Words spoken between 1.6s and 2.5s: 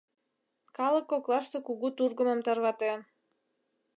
кугу тургымым